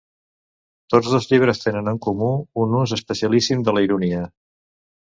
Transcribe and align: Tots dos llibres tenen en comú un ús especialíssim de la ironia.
Tots 0.93 1.09
dos 1.15 1.27
llibres 1.33 1.61
tenen 1.65 1.93
en 1.93 2.01
comú 2.09 2.33
un 2.65 2.75
ús 2.81 2.99
especialíssim 2.99 3.65
de 3.71 3.79
la 3.79 3.89
ironia. 3.91 4.27